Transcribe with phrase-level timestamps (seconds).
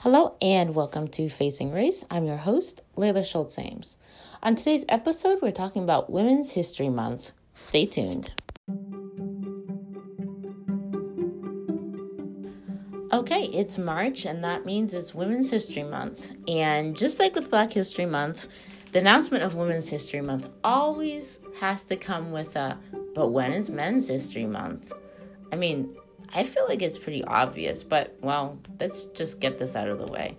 [0.00, 2.04] Hello and welcome to Facing Race.
[2.10, 3.96] I'm your host, Layla Schultz Ames.
[4.42, 7.32] On today's episode, we're talking about Women's History Month.
[7.54, 8.34] Stay tuned.
[13.10, 16.36] Okay, it's March, and that means it's Women's History Month.
[16.46, 18.48] And just like with Black History Month,
[18.92, 22.78] the announcement of Women's History Month always has to come with a,
[23.14, 24.92] but when is Men's History Month?
[25.50, 25.96] I mean,
[26.34, 30.06] I feel like it's pretty obvious, but well, let's just get this out of the
[30.06, 30.36] way.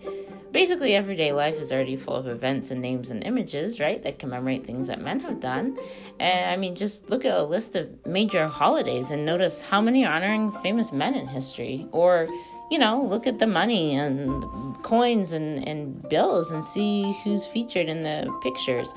[0.52, 4.66] Basically, everyday life is already full of events and names and images, right, that commemorate
[4.66, 5.78] things that men have done.
[6.20, 10.06] And I mean, just look at a list of major holidays and notice how many
[10.06, 11.88] are honoring famous men in history.
[11.92, 12.28] Or,
[12.72, 14.42] you know, look at the money and
[14.84, 18.94] coins and, and bills and see who's featured in the pictures.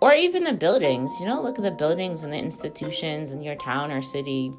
[0.00, 3.54] Or even the buildings, you know, look at the buildings and the institutions in your
[3.56, 4.52] town or city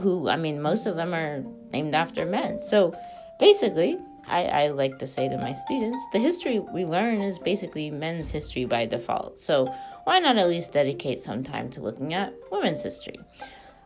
[0.00, 2.62] who, I mean, most of them are named after men.
[2.62, 2.98] So
[3.38, 7.90] basically, I, I, like to say to my students, the history we learn is basically
[7.90, 9.38] men's history by default.
[9.38, 9.72] So
[10.04, 13.18] why not at least dedicate some time to looking at women's history?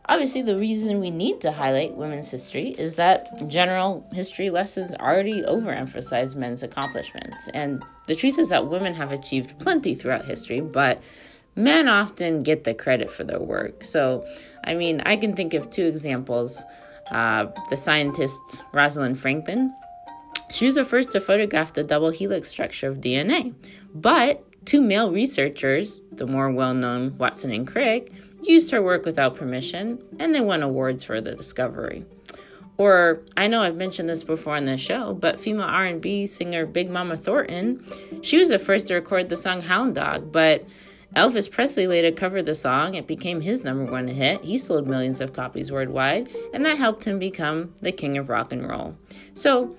[0.07, 5.41] Obviously, the reason we need to highlight women's history is that general history lessons already
[5.41, 7.49] overemphasize men's accomplishments.
[7.55, 11.01] And the truth is that women have achieved plenty throughout history, but
[11.55, 13.83] men often get the credit for their work.
[13.83, 14.25] So,
[14.63, 16.63] I mean, I can think of two examples.
[17.11, 19.73] Uh, the scientist Rosalind Franklin,
[20.49, 23.53] she was the first to photograph the double helix structure of DNA.
[23.93, 28.11] But two male researchers, the more well known Watson and Crick,
[28.43, 32.05] used her work without permission and they won awards for the discovery.
[32.77, 36.89] Or I know I've mentioned this before on the show, but female R&B singer Big
[36.89, 37.85] Mama Thornton,
[38.21, 40.65] she was the first to record the song Hound Dog, but
[41.15, 42.95] Elvis Presley later covered the song.
[42.95, 44.43] It became his number one hit.
[44.43, 48.51] He sold millions of copies worldwide, and that helped him become the king of rock
[48.51, 48.97] and roll.
[49.33, 49.75] So,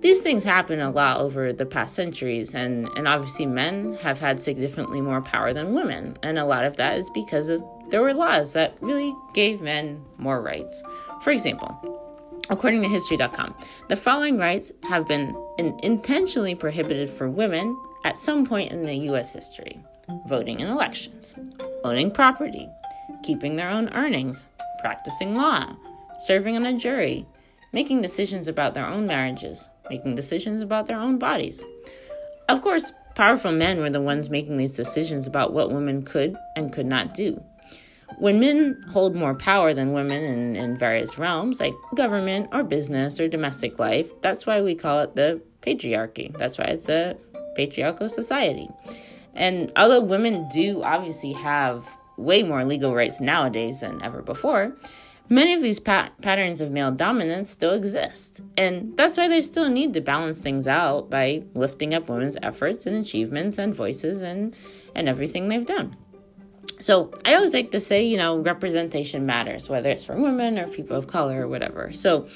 [0.00, 4.40] these things happen a lot over the past centuries, and, and obviously, men have had
[4.40, 6.16] significantly more power than women.
[6.22, 10.02] And a lot of that is because of there were laws that really gave men
[10.16, 10.82] more rights.
[11.22, 13.54] For example, according to History.com,
[13.88, 18.94] the following rights have been in, intentionally prohibited for women at some point in the
[18.94, 19.34] U.S.
[19.34, 19.82] history
[20.26, 21.34] voting in elections,
[21.84, 22.68] owning property,
[23.22, 24.48] keeping their own earnings,
[24.80, 25.74] practicing law,
[26.20, 27.26] serving on a jury,
[27.72, 31.64] making decisions about their own marriages, making decisions about their own bodies.
[32.48, 36.72] Of course, powerful men were the ones making these decisions about what women could and
[36.72, 37.42] could not do.
[38.18, 43.20] When men hold more power than women in, in various realms, like government or business
[43.20, 46.34] or domestic life, that's why we call it the patriarchy.
[46.36, 47.16] That's why it's a
[47.54, 48.68] patriarchal society.
[49.38, 54.76] And although women do obviously have way more legal rights nowadays than ever before,
[55.28, 58.40] many of these pat- patterns of male dominance still exist.
[58.56, 62.84] And that's why they still need to balance things out by lifting up women's efforts
[62.84, 64.56] and achievements and voices and,
[64.96, 65.96] and everything they've done.
[66.80, 70.66] So I always like to say, you know, representation matters, whether it's for women or
[70.66, 71.92] people of color or whatever.
[71.92, 72.28] So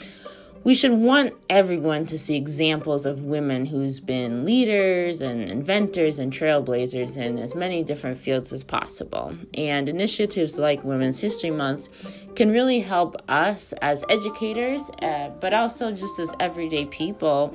[0.65, 6.33] we should want everyone to see examples of women who's been leaders and inventors and
[6.33, 9.35] trailblazers in as many different fields as possible.
[9.55, 11.89] And initiatives like Women's History Month
[12.37, 17.55] can really help us as educators, uh, but also just as everyday people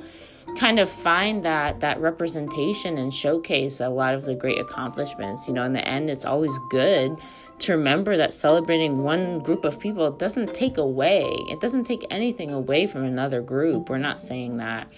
[0.56, 5.48] kind of find that that representation and showcase a lot of the great accomplishments.
[5.48, 7.16] You know, in the end it's always good
[7.60, 12.52] to remember that celebrating one group of people doesn't take away, it doesn't take anything
[12.52, 13.90] away from another group.
[13.90, 14.92] We're not saying that,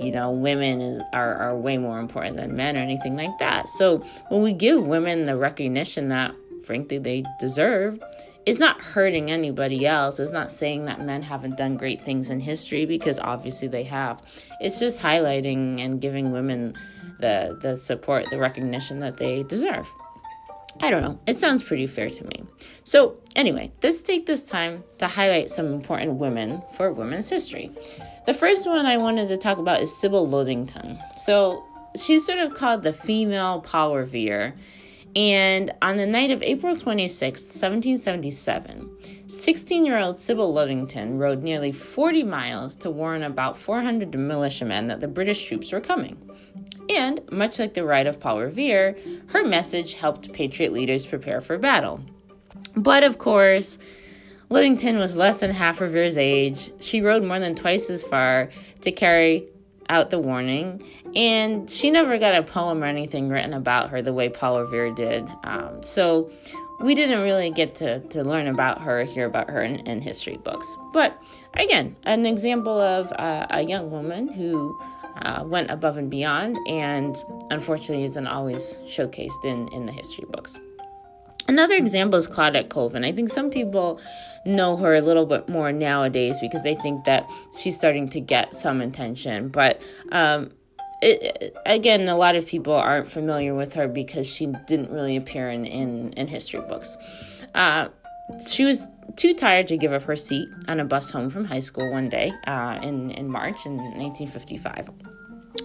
[0.00, 3.68] you know, women is, are, are way more important than men or anything like that.
[3.68, 3.98] So
[4.28, 6.34] when we give women the recognition that,
[6.64, 8.00] frankly, they deserve,
[8.46, 10.18] it's not hurting anybody else.
[10.18, 14.22] It's not saying that men haven't done great things in history because obviously they have.
[14.60, 16.74] It's just highlighting and giving women
[17.20, 19.86] the the support, the recognition that they deserve.
[20.82, 21.18] I don't know.
[21.26, 22.44] It sounds pretty fair to me.
[22.84, 27.70] So, anyway, let's take this time to highlight some important women for women's history.
[28.26, 30.98] The first one I wanted to talk about is Sybil Ludington.
[31.16, 31.64] So,
[32.00, 34.54] she's sort of called the female Paul Revere.
[35.16, 41.72] And on the night of April 26, 1777, 16 year old Sybil Ludington rode nearly
[41.72, 46.16] 40 miles to warn about 400 militiamen that the British troops were coming.
[46.88, 48.96] And, much like the ride of Paul Revere,
[49.28, 52.00] her message helped Patriot leaders prepare for battle.
[52.74, 53.78] But of course,
[54.48, 56.70] Ludington was less than half Revere's age.
[56.80, 58.50] She rode more than twice as far
[58.80, 59.46] to carry
[59.88, 60.82] out the warning,
[61.16, 64.92] and she never got a poem or anything written about her the way Paul Revere
[64.92, 65.28] did.
[65.44, 66.30] Um, so
[66.80, 70.38] we didn't really get to, to learn about her, hear about her in, in history
[70.38, 70.76] books.
[70.92, 71.20] But
[71.54, 74.80] again, an example of uh, a young woman who
[75.22, 77.16] uh, went above and beyond, and
[77.50, 80.58] unfortunately isn't always showcased in, in the history books.
[81.48, 83.04] Another example is Claudette Colvin.
[83.04, 84.00] I think some people
[84.46, 87.28] know her a little bit more nowadays because they think that
[87.58, 89.48] she's starting to get some attention.
[89.48, 89.82] But
[90.12, 90.52] um,
[91.02, 95.50] it, again, a lot of people aren't familiar with her because she didn't really appear
[95.50, 96.96] in, in, in history books.
[97.54, 97.88] Uh,
[98.46, 101.60] she was too tired to give up her seat on a bus home from high
[101.60, 104.90] school one day uh, in, in March in 1955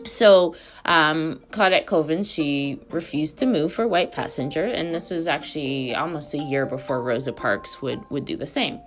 [0.06, 0.56] so
[0.86, 6.33] um, Claudette Colvin, she refused to move for white passenger, and this was actually almost
[6.33, 8.80] a year before Rosa Parks would would do the same.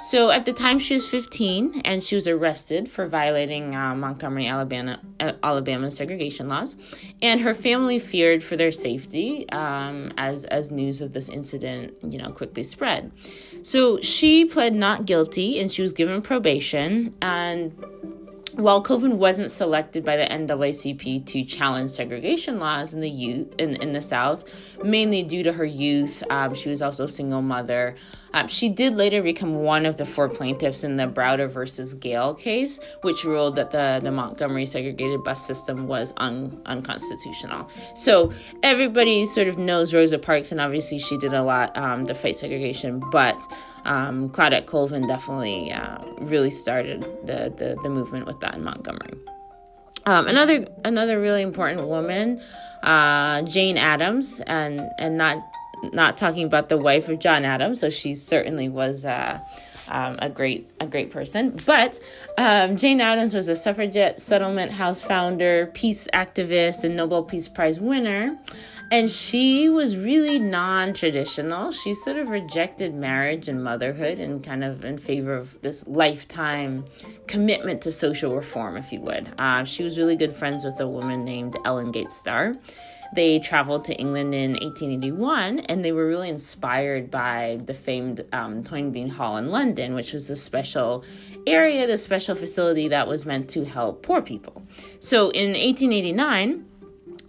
[0.00, 4.46] So at the time she was 15, and she was arrested for violating uh, Montgomery,
[4.46, 6.76] Alabama, uh, Alabama segregation laws,
[7.22, 12.18] and her family feared for their safety um, as as news of this incident, you
[12.18, 13.12] know, quickly spread.
[13.64, 17.72] So she pled not guilty, and she was given probation, and
[18.56, 23.76] while Colvin wasn't selected by the NAACP to challenge segregation laws in the youth in,
[23.76, 24.44] in the South,
[24.82, 27.94] mainly due to her youth, um, she was also a single mother.
[28.32, 32.34] Um, she did later become one of the four plaintiffs in the Browder versus Gayle
[32.34, 37.68] case, which ruled that the, the Montgomery segregated bus system was un, unconstitutional.
[37.94, 42.14] So everybody sort of knows Rosa Parks, and obviously she did a lot um, to
[42.14, 43.36] fight segregation, but
[43.84, 49.14] um, Claudette Colvin definitely uh, really started the, the, the movement with that in Montgomery.
[50.06, 52.40] Um, another another really important woman,
[52.82, 55.38] uh, Jane Addams, and and not
[55.92, 59.38] not talking about the wife of John Adams, so she certainly was uh,
[59.88, 61.56] um, a great a great person.
[61.66, 62.00] But
[62.38, 67.80] um, Jane Addams was a suffragette settlement house founder, peace activist, and Nobel Peace Prize
[67.80, 68.38] winner.
[68.90, 71.72] And she was really non traditional.
[71.72, 76.84] She sort of rejected marriage and motherhood and kind of in favor of this lifetime
[77.26, 79.32] commitment to social reform, if you would.
[79.38, 82.54] Uh, she was really good friends with a woman named Ellen Gates Starr.
[83.14, 88.64] They traveled to England in 1881 and they were really inspired by the famed um,
[88.64, 91.04] Toynbee Hall in London, which was a special
[91.46, 94.62] area, the special facility that was meant to help poor people.
[94.98, 96.66] So in 1889,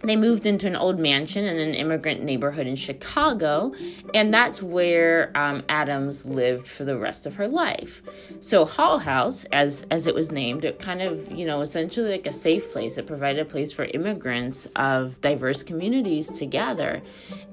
[0.00, 3.72] they moved into an old mansion in an immigrant neighborhood in Chicago,
[4.12, 8.02] and that's where um, Addams lived for the rest of her life.
[8.40, 12.26] So Hull House, as as it was named, it kind of you know essentially like
[12.26, 12.98] a safe place.
[12.98, 17.02] It provided a place for immigrants of diverse communities to gather.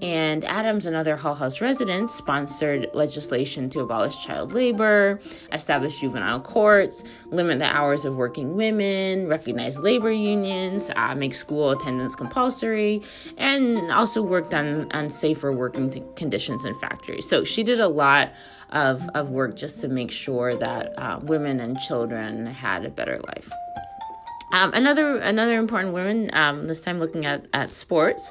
[0.01, 5.21] And Addams and other Hull House residents sponsored legislation to abolish child labor,
[5.53, 11.71] establish juvenile courts, limit the hours of working women, recognize labor unions, uh, make school
[11.71, 13.01] attendance compulsory compulsory
[13.37, 17.27] and also worked on, on safer working t- conditions in factories.
[17.27, 18.31] So she did a lot
[18.71, 23.19] of, of work just to make sure that uh, women and children had a better
[23.27, 23.49] life.
[24.51, 28.29] Um, another another important woman, um, this time looking at, at sports,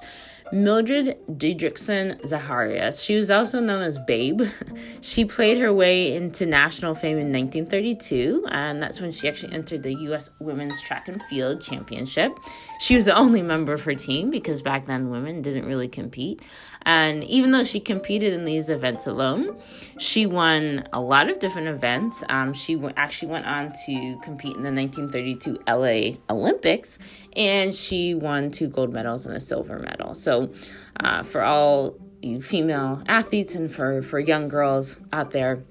[0.53, 3.03] Mildred Didrikson Zacharias.
[3.03, 4.43] She was also known as Babe.
[5.01, 9.83] she played her way into national fame in 1932, and that's when she actually entered
[9.83, 10.31] the U.S.
[10.41, 12.37] Women's Track and Field Championship.
[12.81, 16.43] She was the only member of her team because back then women didn't really compete.
[16.85, 19.57] And even though she competed in these events alone,
[19.99, 22.25] she won a lot of different events.
[22.29, 26.99] Um, she w- actually went on to compete in the 1932 LA Olympics,
[27.37, 30.15] and she won two gold medals and a silver medal.
[30.15, 30.53] So,
[31.01, 35.65] uh, for all you female athletes and for, for young girls out there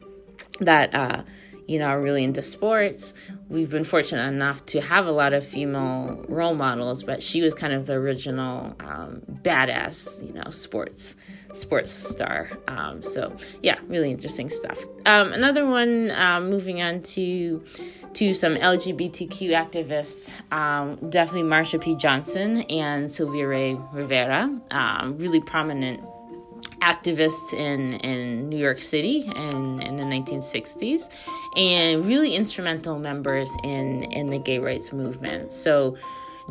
[0.60, 1.24] that uh,
[1.72, 3.13] you know, are really into sports.
[3.48, 7.54] We've been fortunate enough to have a lot of female role models, but she was
[7.54, 11.16] kind of the original um, badass, you know, sports
[11.54, 12.50] sports star.
[12.68, 14.84] Um, so yeah, really interesting stuff.
[15.06, 17.63] Um, another one, um, moving on to
[18.16, 21.96] to some LGBTQ activists, um, definitely Marsha P.
[21.96, 26.04] Johnson and Sylvia Ray Rivera, um, really prominent
[26.81, 31.09] activists in, in New York City in, in the 1960s
[31.55, 35.53] and really instrumental members in, in the gay rights movement.
[35.53, 35.97] So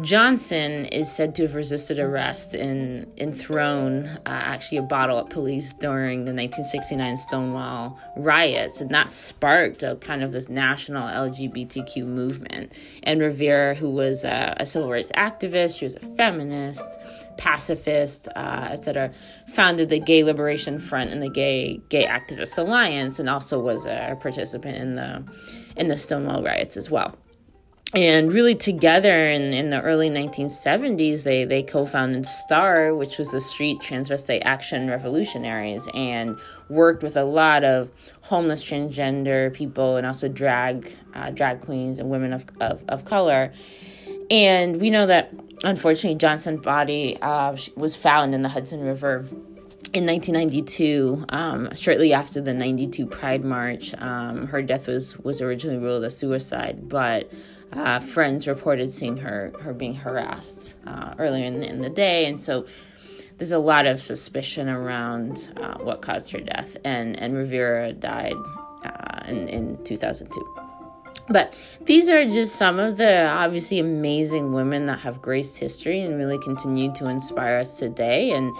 [0.03, 5.29] Johnson is said to have resisted arrest and, and thrown uh, actually a bottle at
[5.29, 12.07] police during the 1969 Stonewall riots, and that sparked a kind of this national LGBTQ
[12.07, 12.73] movement.
[13.03, 16.87] And Rivera, who was a, a civil rights activist, she was a feminist,
[17.41, 19.13] pacifist, uh, etc.,
[19.49, 24.17] founded the Gay Liberation Front and the Gay Gay Activist Alliance, and also was a
[24.21, 25.25] participant in the
[25.77, 27.17] in the Stonewall riots as well.
[27.93, 33.33] And really, together in, in the early 1970s, they, they co founded STAR, which was
[33.33, 40.07] the Street Transvestite Action Revolutionaries, and worked with a lot of homeless transgender people and
[40.07, 43.51] also drag uh, drag queens and women of, of, of color
[44.31, 45.33] And we know that
[45.65, 49.27] unfortunately Johnson's body uh, was found in the Hudson River
[49.93, 55.79] in 1992, um, shortly after the 92 Pride March, um, her death was, was originally
[55.79, 57.31] ruled a suicide, but
[57.73, 62.27] uh, friends reported seeing her, her being harassed uh, earlier in, in, the day.
[62.27, 62.67] And so
[63.39, 66.77] there's a lot of suspicion around uh, what caused her death.
[66.85, 68.35] And, and Rivera died
[68.85, 70.70] uh, in, in 2002.
[71.29, 76.17] But these are just some of the obviously amazing women that have graced history and
[76.17, 78.33] really continue to inspire us today.
[78.33, 78.53] And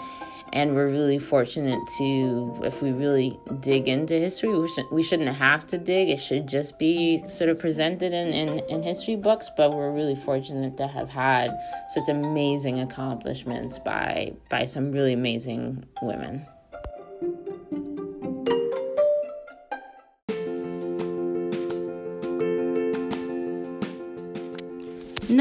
[0.53, 5.33] and we're really fortunate to if we really dig into history we, should, we shouldn't
[5.33, 6.09] have to dig.
[6.09, 9.49] It should just be sort of presented in, in, in history books.
[9.55, 11.51] But we're really fortunate to have had
[11.89, 16.45] such amazing accomplishments by by some really amazing women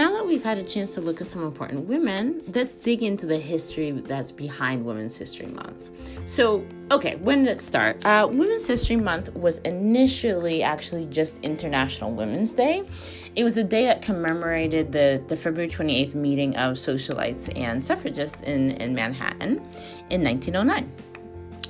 [0.01, 3.27] Now that we've had a chance to look at some important women, let's dig into
[3.27, 5.91] the history that's behind Women's History Month.
[6.25, 8.03] So, okay, when did it start?
[8.07, 12.83] Uh, Women's History Month was initially actually just International Women's Day.
[13.37, 18.41] It was a day that commemorated the, the February 28th meeting of socialites and suffragists
[18.41, 19.59] in, in Manhattan
[20.09, 20.91] in 1909.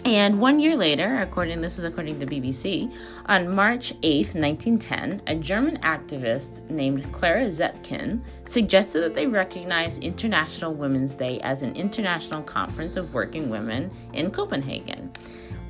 [0.05, 2.93] And one year later, according this is according to BBC,
[3.27, 10.73] on March 8, 1910, a German activist named Clara Zetkin suggested that they recognize International
[10.73, 15.13] Women's Day as an international conference of working women in Copenhagen.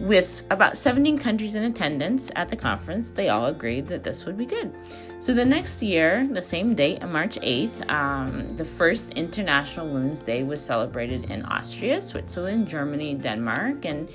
[0.00, 4.38] With about 17 countries in attendance at the conference, they all agreed that this would
[4.38, 4.72] be good.
[5.18, 10.22] So the next year, the same date, on March 8th, um, the first International Women's
[10.22, 14.10] Day was celebrated in Austria, Switzerland, Germany, Denmark, and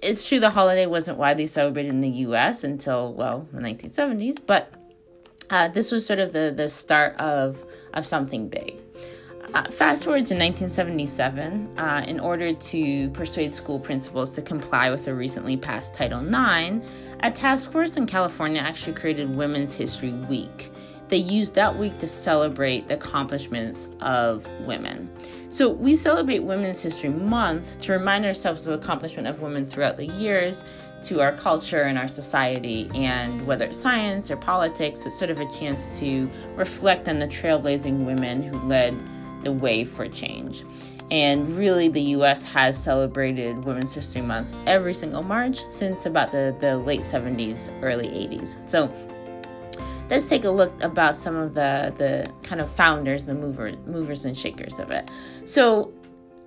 [0.00, 4.72] it's true the holiday wasn't widely celebrated in the US until, well, the 1970s, but
[5.50, 8.76] uh, this was sort of the, the start of, of something big.
[9.54, 15.06] Uh, fast forward to 1977, uh, in order to persuade school principals to comply with
[15.06, 16.84] the recently passed Title IX,
[17.20, 20.70] a task force in California actually created Women's History Week.
[21.08, 25.10] They used that week to celebrate the accomplishments of women.
[25.48, 29.96] So, we celebrate Women's History Month to remind ourselves of the accomplishment of women throughout
[29.96, 30.62] the years
[31.04, 32.90] to our culture and our society.
[32.94, 37.26] And whether it's science or politics, it's sort of a chance to reflect on the
[37.26, 38.94] trailblazing women who led
[39.42, 40.64] the way for change.
[41.10, 46.54] And really, the US has celebrated Women's History Month every single March since about the,
[46.60, 48.68] the late 70s, early 80s.
[48.68, 48.92] So
[50.10, 54.26] let's take a look about some of the, the kind of founders, the mover, movers
[54.26, 55.08] and shakers of it.
[55.46, 55.92] So,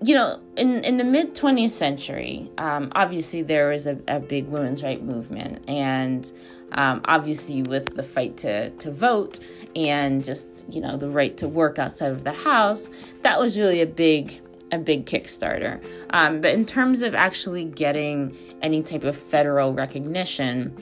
[0.04, 4.48] you know, in, in the mid 20th century, um, obviously there was a, a big
[4.48, 5.68] women's right movement.
[5.68, 6.32] And
[6.74, 9.40] um, obviously, with the fight to, to vote
[9.76, 12.90] and just, you know, the right to work outside of the house,
[13.22, 15.84] that was really a big a big Kickstarter.
[16.12, 20.74] Um, but in terms of actually getting any type of federal recognition,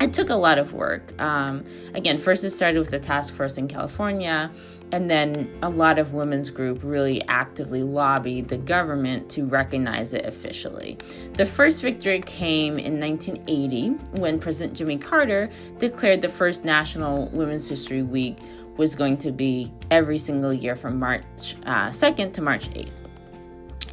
[0.00, 1.12] it took a lot of work.
[1.20, 4.50] Um, again, first it started with the task force in California,
[4.92, 10.24] and then a lot of women's group really actively lobbied the government to recognize it
[10.24, 10.96] officially.
[11.34, 17.68] The first victory came in 1980 when President Jimmy Carter declared the first National Women's
[17.68, 18.38] History Week
[18.76, 22.92] was going to be every single year from March uh, 2nd to March 8th.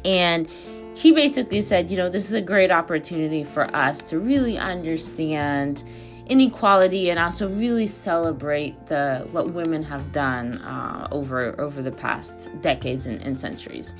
[0.04, 0.48] And
[0.94, 5.84] he basically said, you know, this is a great opportunity for us to really understand
[6.28, 12.50] inequality and also really celebrate the what women have done uh, over over the past
[12.60, 13.94] decades and, and centuries.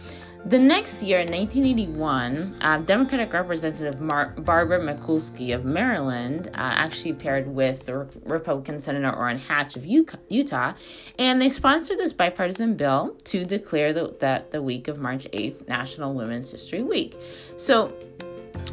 [0.47, 7.14] The next year, in 1981, uh, Democratic Representative Mar- Barbara Mikulski of Maryland uh, actually
[7.14, 10.75] paired with Re- Republican Senator Orrin Hatch of Utah,
[11.18, 15.66] and they sponsored this bipartisan bill to declare the, that the week of March 8th
[15.66, 17.16] National Women's History Week.
[17.56, 17.92] So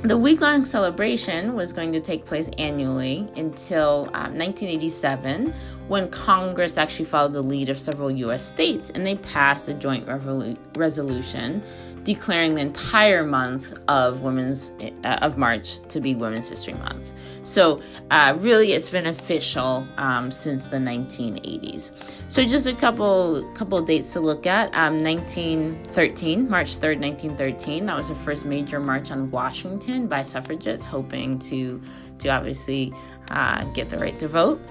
[0.02, 5.54] the week long celebration was going to take place annually until um, 1987,
[5.88, 8.44] when Congress actually followed the lead of several U.S.
[8.44, 11.64] states and they passed a joint revolu- resolution
[12.04, 14.72] declaring the entire month of women's
[15.04, 17.14] uh, of March to be Women's History Month.
[17.44, 17.82] So
[18.12, 21.92] uh, really, it's been official um, since the 1980s.
[22.28, 24.74] So just a couple couple dates to look at.
[24.76, 27.86] Um, 1913, March 3rd, 1913.
[27.86, 31.82] That was the first major march on Washington by suffragettes, hoping to
[32.20, 32.94] to obviously
[33.30, 34.62] uh, get the right to vote.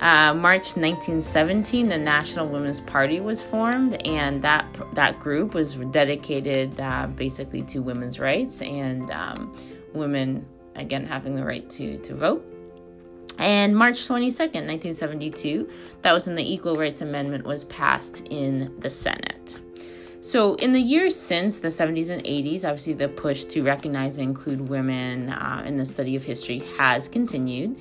[0.00, 6.78] Uh, March 1917, the National Women's Party was formed, and that that group was dedicated
[6.78, 9.52] uh, basically to women's rights and um,
[9.94, 12.44] women again having the right to to vote.
[13.38, 15.68] And March 22nd, 1972,
[16.02, 19.60] that was when the Equal Rights Amendment was passed in the Senate.
[20.20, 24.28] So, in the years since the 70s and 80s, obviously the push to recognize and
[24.28, 27.78] include women uh, in the study of history has continued.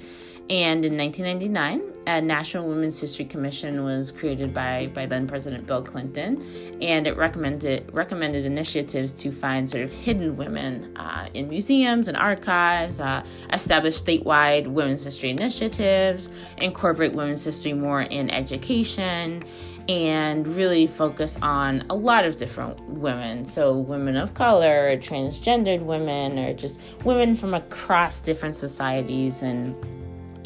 [0.50, 5.82] And in 1999, a National Women's History Commission was created by, by then President Bill
[5.82, 6.46] Clinton,
[6.82, 12.16] and it recommended recommended initiatives to find sort of hidden women uh, in museums and
[12.16, 19.44] archives, uh, establish statewide women's history initiatives, incorporate women's history more in education,
[19.88, 23.46] and really focus on a lot of different women.
[23.46, 29.76] So, women of color, transgendered women, or just women from across different societies and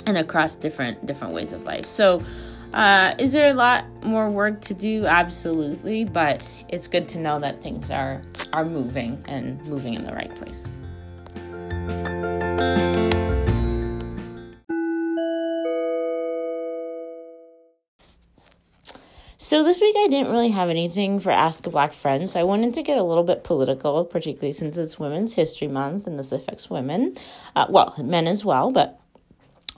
[0.05, 1.85] and across different different ways of life.
[1.85, 2.23] So,
[2.73, 5.05] uh, is there a lot more work to do?
[5.05, 8.21] Absolutely, but it's good to know that things are
[8.53, 10.67] are moving and moving in the right place.
[19.49, 22.43] So this week I didn't really have anything for Ask a Black Friend, so I
[22.43, 26.31] wanted to get a little bit political, particularly since it's Women's History Month and this
[26.31, 27.17] affects women,
[27.55, 28.99] uh, well, men as well, but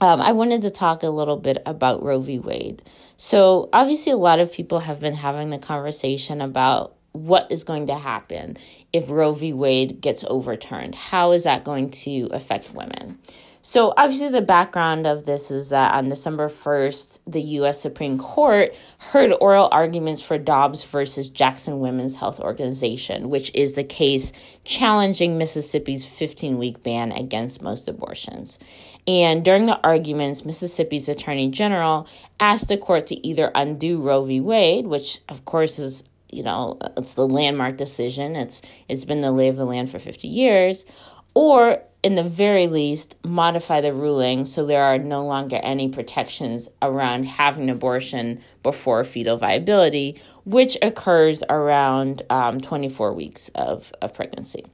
[0.02, 2.40] um, I wanted to talk a little bit about Roe v.
[2.40, 2.82] Wade.
[3.16, 7.86] So, obviously, a lot of people have been having the conversation about what is going
[7.86, 8.56] to happen
[8.92, 9.52] if Roe v.
[9.52, 10.96] Wade gets overturned.
[10.96, 13.20] How is that going to affect women?
[13.64, 17.80] So, obviously, the background of this is that on December 1st, the U.S.
[17.80, 23.84] Supreme Court heard oral arguments for Dobbs versus Jackson Women's Health Organization, which is the
[23.84, 24.32] case
[24.64, 28.58] challenging Mississippi's 15 week ban against most abortions.
[29.06, 32.06] And during the arguments, Mississippi's Attorney General
[32.38, 34.40] asked the court to either undo Roe v.
[34.40, 39.30] Wade, which, of course, is you know it's the landmark decision it's it's been the
[39.30, 40.86] lay of the land for 50 years
[41.34, 46.68] or in the very least, modify the ruling so there are no longer any protections
[46.80, 54.12] around having an abortion before fetal viability, which occurs around um, 24 weeks of, of
[54.12, 54.64] pregnancy.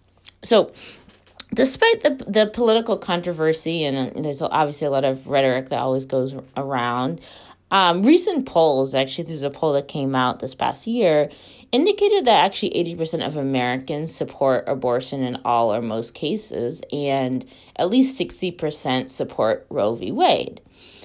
[0.42, 0.72] So,
[1.54, 6.34] despite the, the political controversy, and there's obviously a lot of rhetoric that always goes
[6.56, 7.20] around,
[7.70, 11.30] um, recent polls actually, there's a poll that came out this past year
[11.70, 17.44] indicated that actually 80% of Americans support abortion in all or most cases, and
[17.76, 20.10] at least 60% support Roe v.
[20.10, 20.60] Wade.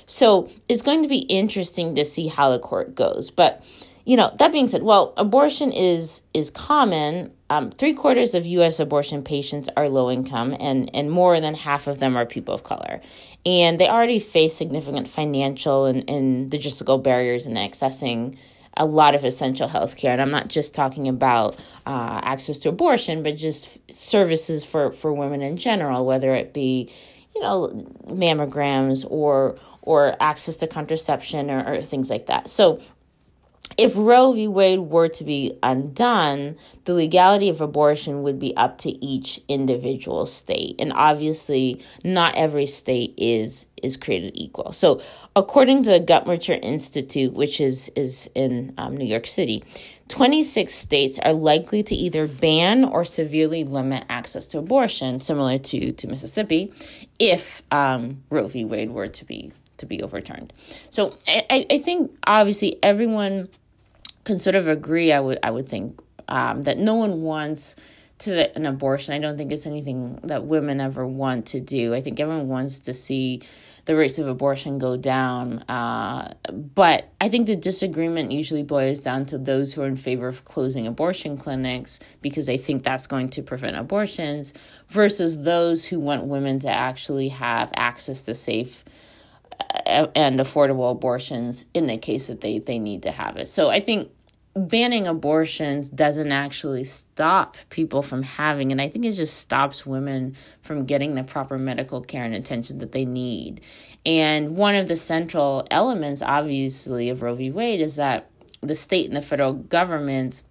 [0.06, 3.30] So it's going to be interesting to see how the court goes.
[3.30, 3.64] But
[4.06, 7.32] you know, that being said, well, abortion is is common.
[7.54, 8.80] Um, three quarters of U.S.
[8.80, 12.64] abortion patients are low income, and and more than half of them are people of
[12.64, 13.00] color,
[13.46, 18.36] and they already face significant financial and, and logistical barriers in accessing
[18.76, 20.14] a lot of essential health care.
[20.14, 25.14] And I'm not just talking about uh, access to abortion, but just services for, for
[25.14, 26.92] women in general, whether it be,
[27.36, 27.68] you know,
[28.08, 32.50] mammograms or or access to contraception or, or things like that.
[32.50, 32.82] So
[33.78, 34.48] if Roe v.
[34.48, 36.56] Wade were to be undone,
[36.86, 42.66] the legality of abortion would be up to each individual state, and obviously, not every
[42.66, 44.72] state is is created equal.
[44.72, 45.02] So,
[45.36, 49.64] according to the Guttmacher Institute, which is is in um, New York City,
[50.10, 55.92] 26 states are likely to either ban or severely limit access to abortion, similar to
[55.92, 56.72] to Mississippi,
[57.20, 58.66] if um, Roe v.
[58.66, 60.54] Wade were to be to be overturned.
[60.92, 63.50] So, I, I think obviously everyone
[64.24, 65.12] can sort of agree.
[65.12, 67.76] I would I would think um, that no one wants
[68.20, 69.14] to an abortion.
[69.14, 71.94] I don't think it's anything that women ever want to do.
[71.94, 73.42] I think everyone wants to see
[73.86, 75.60] the rates of abortion go down.
[75.64, 80.28] Uh, but I think the disagreement usually boils down to those who are in favor
[80.28, 84.54] of closing abortion clinics because they think that's going to prevent abortions
[84.88, 88.86] versus those who want women to actually have access to safe
[89.86, 93.50] and affordable abortions in the case that they, they need to have it.
[93.50, 94.12] So I think
[94.56, 100.36] banning abortions doesn't actually stop people from having and I think it just stops women
[100.62, 103.62] from getting the proper medical care and attention that they need.
[104.06, 107.50] And one of the central elements obviously of Roe v.
[107.50, 108.30] Wade is that
[108.62, 110.44] the state and the federal governments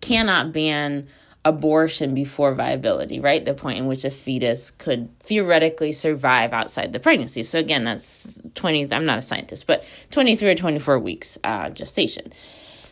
[0.00, 1.06] cannot ban
[1.46, 3.44] abortion before viability, right?
[3.44, 7.44] The point in which a fetus could theoretically survive outside the pregnancy.
[7.44, 12.32] So again, that's 20, I'm not a scientist, but 23 or 24 weeks uh, gestation.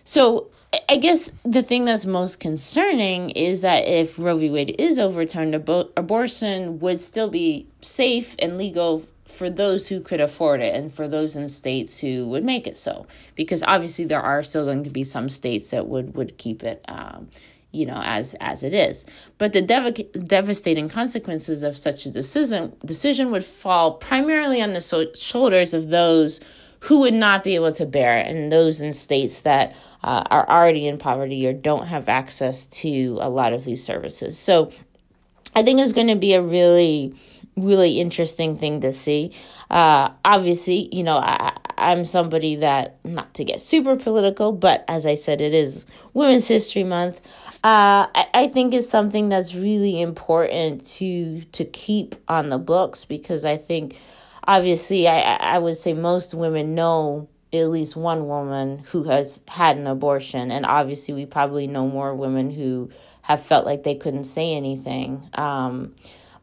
[0.04, 0.50] So
[0.88, 4.50] I guess the thing that's most concerning is that if Roe v.
[4.50, 10.20] Wade is overturned, abo- abortion would still be safe and legal for those who could
[10.20, 13.06] afford it and for those in states who would make it so.
[13.34, 16.84] Because obviously there are still going to be some states that would, would keep it
[16.86, 17.28] um,
[17.74, 19.04] you know as as it is.
[19.38, 24.80] But the dev- devastating consequences of such a decision decision would fall primarily on the
[24.80, 26.40] so- shoulders of those
[26.80, 30.48] who would not be able to bear it and those in states that uh, are
[30.48, 34.38] already in poverty or don't have access to a lot of these services.
[34.38, 34.70] So
[35.56, 37.14] i think it's going to be a really
[37.56, 39.32] really interesting thing to see.
[39.70, 45.06] Uh, obviously you know I, I'm somebody that, not to get super political, but as
[45.06, 47.20] I said, it is Women's History Month.
[47.64, 53.06] Uh, I, I think it's something that's really important to to keep on the books
[53.06, 53.98] because I think,
[54.46, 59.78] obviously, I I would say most women know at least one woman who has had
[59.78, 62.90] an abortion, and obviously, we probably know more women who
[63.22, 65.26] have felt like they couldn't say anything.
[65.32, 65.94] Um,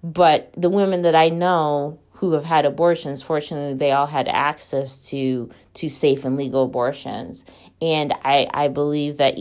[0.03, 4.97] but the women that I know who have had abortions, fortunately, they all had access
[5.09, 7.45] to to safe and legal abortions.
[7.79, 9.37] And I, I believe that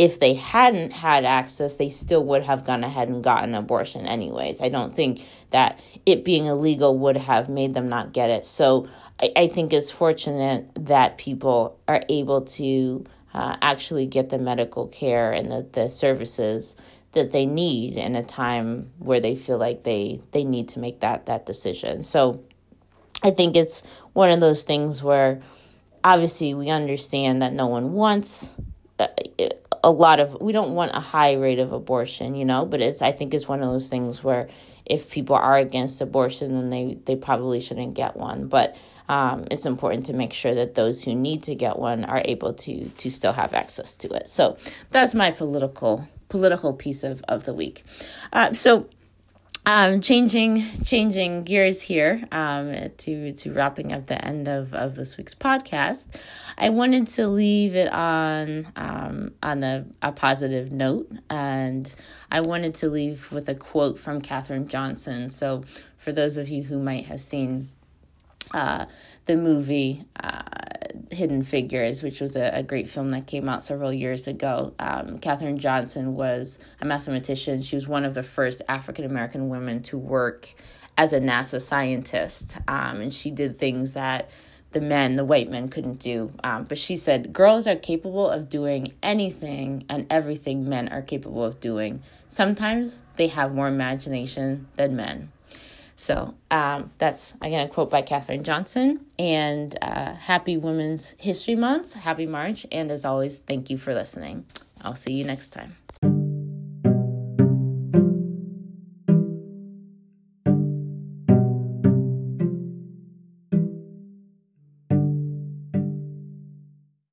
[0.00, 4.62] if they hadn't had access, they still would have gone ahead and gotten abortion anyways.
[4.62, 8.46] I don't think that it being illegal would have made them not get it.
[8.46, 8.88] So
[9.20, 14.86] I, I think it's fortunate that people are able to uh, actually get the medical
[14.86, 16.76] care and the, the services
[17.12, 21.00] that they need in a time where they feel like they they need to make
[21.00, 22.02] that that decision.
[22.04, 22.42] So
[23.22, 23.82] I think it's
[24.14, 25.42] one of those things where
[26.02, 28.56] obviously we understand that no one wants
[28.98, 29.08] uh,
[29.82, 33.02] a lot of we don't want a high rate of abortion, you know, but it's
[33.02, 34.48] I think it's one of those things where
[34.86, 38.48] if people are against abortion then they they probably shouldn't get one.
[38.48, 38.76] But
[39.08, 42.54] um, it's important to make sure that those who need to get one are able
[42.54, 44.28] to to still have access to it.
[44.28, 44.56] So
[44.90, 47.82] that's my political political piece of, of the week.
[48.32, 48.88] Uh, so
[49.70, 55.16] um, changing changing gears here um, to to wrapping up the end of, of this
[55.16, 56.20] week's podcast,
[56.58, 61.92] I wanted to leave it on um, on a, a positive note, and
[62.32, 65.30] I wanted to leave with a quote from Katherine Johnson.
[65.30, 65.62] So,
[65.98, 67.68] for those of you who might have seen
[68.52, 68.86] uh,
[69.30, 70.42] the movie uh,
[71.12, 74.74] Hidden Figures, which was a, a, great film that came out several years ago.
[74.80, 77.62] Um, Katherine Johnson was a mathematician.
[77.62, 80.52] She was one of the first African American women to work
[80.98, 84.30] as a NASA scientist, um, and she did things that
[84.72, 86.32] the men, the white men, couldn't do.
[86.42, 91.44] Um, but she said girls are capable of doing anything and everything men are capable
[91.44, 92.02] of doing.
[92.28, 95.30] Sometimes they have more imagination than men.
[96.00, 99.04] So um, that's again a quote by Katherine Johnson.
[99.18, 104.46] And uh, happy Women's History Month, happy March, and as always, thank you for listening.
[104.80, 105.76] I'll see you next time.